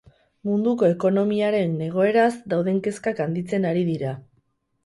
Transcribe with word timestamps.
Munduko 0.47 0.87
ekonomiaren 0.93 1.75
egoeraz 1.89 2.31
dauden 2.55 2.81
kezkak 2.89 3.25
handitzen 3.27 3.69
ari 3.75 3.85
dira. 3.93 4.19